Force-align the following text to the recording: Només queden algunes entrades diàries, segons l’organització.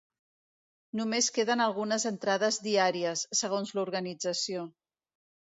Només 0.99 1.27
queden 1.35 1.61
algunes 1.67 2.07
entrades 2.11 2.59
diàries, 2.69 3.27
segons 3.43 3.75
l’organització. 3.81 4.69